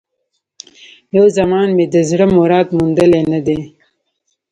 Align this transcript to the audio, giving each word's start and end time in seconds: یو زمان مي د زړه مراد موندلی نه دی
یو 1.17 1.25
زمان 1.37 1.67
مي 1.77 1.85
د 1.93 1.95
زړه 2.09 2.25
مراد 2.37 2.67
موندلی 2.75 3.21
نه 3.31 3.39
دی 3.45 3.59